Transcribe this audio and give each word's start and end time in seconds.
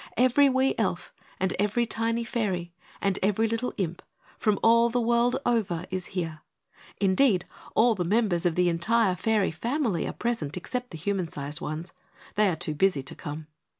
Every 0.17 0.49
wee 0.49 0.73
Elf, 0.79 1.13
and 1.39 1.53
every 1.59 1.85
tiny 1.85 2.23
Fairy, 2.23 2.73
and 3.03 3.19
every 3.21 3.47
little 3.47 3.71
Imp, 3.77 4.01
from 4.39 4.57
all 4.63 4.89
the 4.89 4.99
world 4.99 5.37
over, 5.45 5.85
is 5.91 6.07
here. 6.17 6.41
Indeed, 6.99 7.45
all 7.75 7.93
the 7.93 8.03
members 8.03 8.43
of 8.43 8.55
the 8.55 8.67
entire 8.67 9.15
Fairy 9.15 9.51
Family 9.51 10.07
are 10.07 10.13
present 10.13 10.57
except 10.57 10.89
the 10.89 10.97
human 10.97 11.27
sized 11.27 11.61
ones. 11.61 11.93
They 12.33 12.47
are 12.49 12.55
too 12.55 12.73
busy 12.73 13.03
to 13.03 13.13
come. 13.13 13.45